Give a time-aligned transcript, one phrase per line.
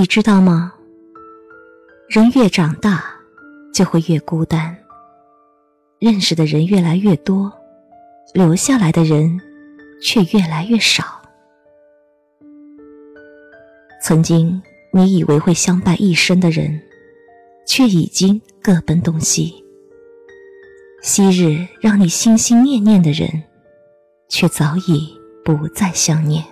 [0.00, 0.72] 你知道吗？
[2.08, 3.04] 人越长大，
[3.70, 4.74] 就会越孤单。
[5.98, 7.52] 认识的人越来越多，
[8.32, 9.38] 留下来的人
[10.00, 11.04] 却越来越少。
[14.02, 16.80] 曾经你以为会相伴一生的人，
[17.66, 19.62] 却已经各奔东西。
[21.02, 23.28] 昔日让你心心念念的人，
[24.30, 25.14] 却早已
[25.44, 26.42] 不再想念。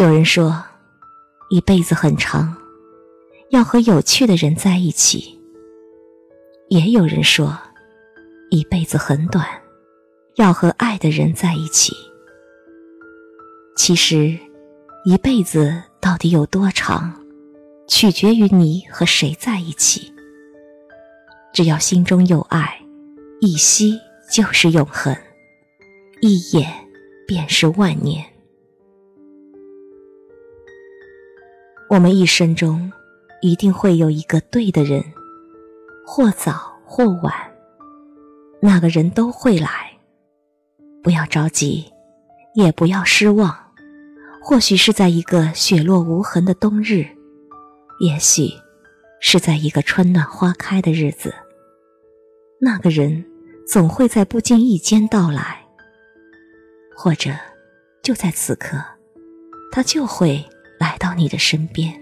[0.00, 0.64] 有人说，
[1.50, 2.56] 一辈子很长，
[3.50, 5.38] 要和有趣的人在一起；
[6.70, 7.54] 也有人说，
[8.48, 9.46] 一辈子很短，
[10.36, 11.94] 要和爱的人在一起。
[13.76, 14.38] 其实，
[15.04, 17.12] 一辈子到底有多长，
[17.86, 20.10] 取决于你和谁在一起。
[21.52, 22.80] 只要心中有爱，
[23.42, 24.00] 一息
[24.32, 25.14] 就是永恒，
[26.22, 26.72] 一眼
[27.28, 28.24] 便是万年。
[31.90, 32.92] 我们一生中，
[33.40, 35.02] 一定会有一个对的人，
[36.06, 37.34] 或早或晚，
[38.62, 39.90] 那个人都会来。
[41.02, 41.92] 不要着急，
[42.54, 43.52] 也不要失望。
[44.40, 47.04] 或许是在一个雪落无痕的冬日，
[47.98, 48.52] 也许
[49.18, 51.34] 是在一个春暖花开的日子，
[52.60, 53.24] 那个人
[53.66, 55.66] 总会在不经意间到来。
[56.94, 57.32] 或者，
[58.00, 58.76] 就在此刻，
[59.72, 60.48] 他就会。
[60.80, 61.92] 来到你的身边。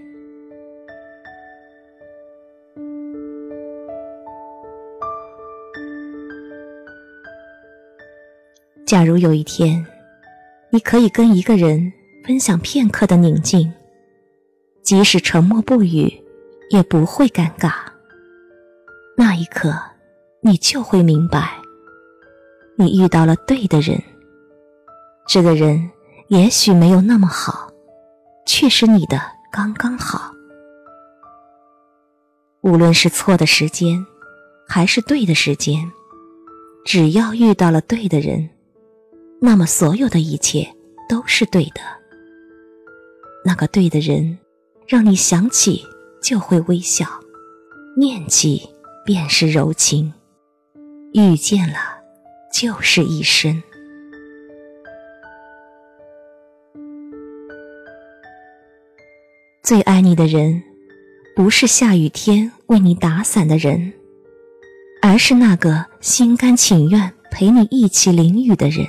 [8.86, 9.84] 假如有一天，
[10.70, 11.92] 你可以跟一个人
[12.24, 13.70] 分享片刻的宁静，
[14.80, 16.08] 即使沉默不语，
[16.70, 17.72] 也不会尴尬。
[19.16, 19.74] 那一刻，
[20.40, 21.50] 你就会明白，
[22.76, 24.00] 你遇到了对的人。
[25.26, 25.90] 这个人
[26.28, 27.67] 也许没有那么好。
[28.48, 29.20] 却是你的
[29.52, 30.32] 刚刚好。
[32.62, 34.04] 无论是错的时间，
[34.66, 35.92] 还是对的时间，
[36.82, 38.48] 只要遇到了对的人，
[39.38, 40.66] 那么所有的一切
[41.10, 41.82] 都是对的。
[43.44, 44.38] 那个对的人，
[44.86, 45.86] 让你想起
[46.22, 47.06] 就会微笑，
[47.98, 48.66] 念起
[49.04, 50.14] 便是柔情，
[51.12, 51.76] 遇见了
[52.50, 53.62] 就是一生。
[59.68, 60.62] 最爱你的人，
[61.36, 63.92] 不是下雨天为你打伞的人，
[65.02, 68.86] 而是那个心甘情愿陪你一起淋雨的人。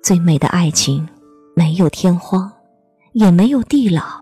[0.00, 1.08] 最美的爱情，
[1.56, 2.52] 没有天荒，
[3.14, 4.20] 也没有地老，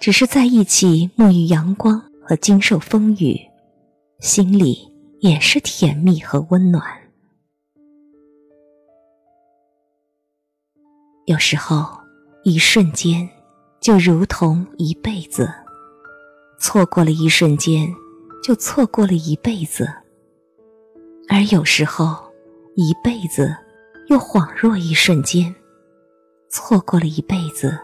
[0.00, 3.38] 只是在一起沐浴阳光和经受风雨，
[4.18, 4.80] 心里
[5.20, 6.82] 也是甜蜜和温暖。
[11.26, 11.86] 有时候，
[12.42, 13.30] 一瞬间。
[13.80, 15.50] 就如同一辈子，
[16.58, 17.88] 错过了一瞬间，
[18.42, 19.88] 就错过了一辈子。
[21.30, 22.30] 而有时候，
[22.76, 23.56] 一辈子
[24.08, 25.54] 又恍若一瞬间，
[26.50, 27.78] 错过了一辈子，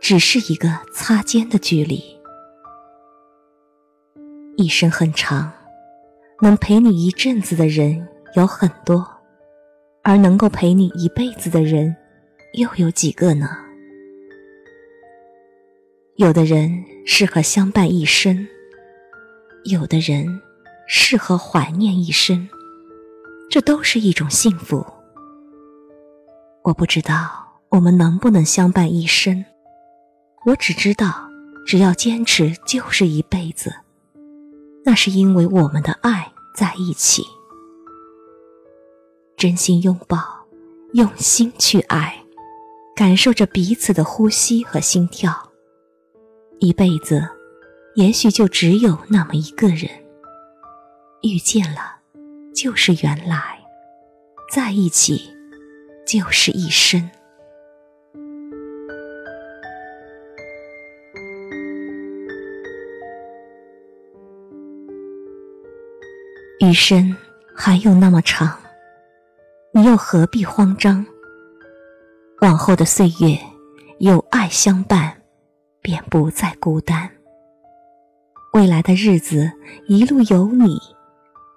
[0.00, 2.02] 只是一个擦肩的距离。
[4.56, 5.52] 一生很长，
[6.42, 9.06] 能陪你一阵子的人有很多，
[10.02, 11.94] 而能够陪你一辈子的人，
[12.54, 13.67] 又有几个呢？
[16.18, 18.44] 有的人适合相伴一生，
[19.62, 20.26] 有的人
[20.88, 22.48] 适合怀念一生，
[23.48, 24.84] 这都是一种幸福。
[26.64, 27.30] 我不知道
[27.68, 29.44] 我们能不能相伴一生，
[30.44, 31.28] 我只知道，
[31.64, 33.72] 只要坚持就是一辈子。
[34.84, 37.22] 那是因为我们的爱在一起，
[39.36, 40.18] 真心拥抱，
[40.94, 42.24] 用心去爱，
[42.96, 45.47] 感受着彼此的呼吸和心跳。
[46.60, 47.28] 一辈子，
[47.94, 49.88] 也许就只有那么一个人。
[51.22, 51.96] 遇见了，
[52.54, 53.38] 就是原来；
[54.52, 55.32] 在一起，
[56.06, 57.08] 就是一生。
[66.60, 67.16] 余生
[67.54, 68.58] 还有那么长，
[69.72, 71.06] 你又何必慌张？
[72.40, 73.38] 往后的岁月，
[73.98, 75.17] 有爱相伴。
[75.88, 77.10] 便不再孤单。
[78.52, 79.50] 未来的日子
[79.86, 80.78] 一路有你，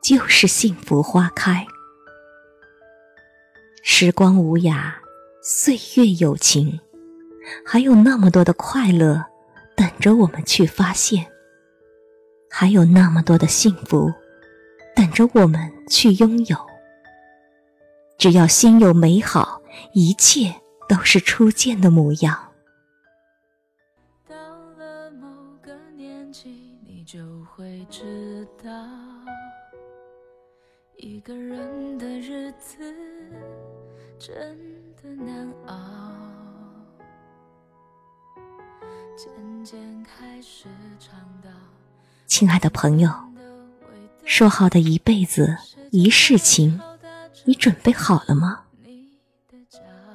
[0.01, 1.67] 就是幸福花开。
[3.83, 4.93] 时光无涯，
[5.43, 6.79] 岁月有情，
[7.65, 9.21] 还有那么多的快乐
[9.75, 11.27] 等着我们去发现，
[12.49, 14.13] 还有那么多的幸福
[14.95, 16.55] 等着我们去拥有。
[18.17, 19.61] 只要心有美好，
[19.91, 20.55] 一切
[20.87, 22.50] 都是初见的模样。
[24.31, 24.37] 到
[24.77, 25.27] 了某
[25.61, 28.71] 个年纪，你就会知道，
[30.95, 32.77] 一个人的日子
[34.17, 34.57] 真
[34.95, 35.75] 的难熬。
[39.17, 41.49] 渐渐开始尝到
[42.25, 43.11] 亲爱的朋友，
[44.23, 45.57] 说好的一辈子
[45.91, 46.79] 一世情，
[47.43, 48.63] 你准备好了吗？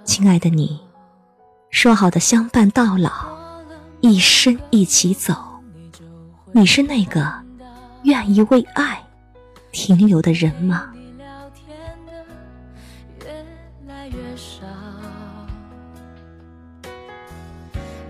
[0.05, 0.81] 亲爱的你，
[1.69, 3.36] 说好的相伴到老，
[4.09, 5.35] 一生一起走，
[6.53, 7.27] 你是那个
[8.05, 9.03] 愿意为爱
[9.73, 10.93] 停留的人吗？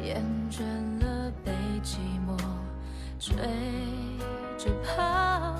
[0.02, 0.60] 厌倦
[1.02, 1.50] 了被
[1.82, 1.96] 寂
[2.26, 2.36] 寞
[3.18, 3.34] 追
[4.56, 5.56] 着跑，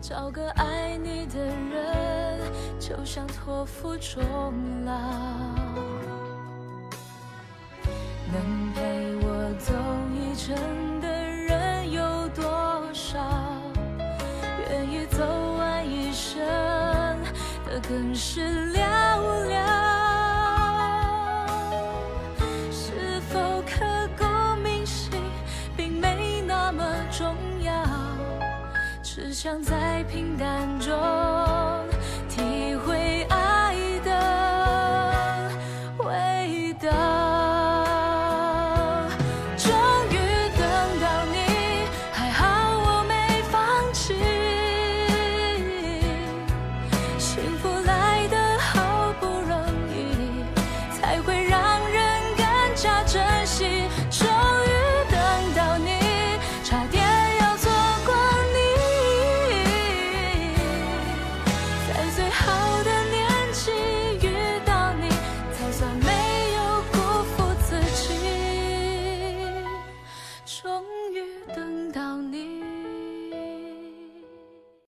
[0.00, 2.40] 找个爱你的人，
[2.80, 4.24] 就像托付终
[4.84, 5.19] 老。
[17.90, 18.40] 更是
[18.72, 18.78] 寥
[19.50, 19.58] 寥，
[22.70, 23.84] 是否刻
[24.16, 24.24] 骨
[24.62, 25.10] 铭心
[25.76, 27.34] 并没那么重
[27.64, 27.72] 要，
[29.02, 30.96] 只想在平淡中
[32.28, 35.50] 体会爱的
[35.98, 36.88] 味道。
[39.56, 39.74] 终
[40.12, 40.14] 于
[40.56, 40.62] 等
[41.00, 42.46] 到你，还好
[42.84, 44.14] 我没放弃，
[47.18, 47.79] 幸福。
[62.30, 62.89] 好的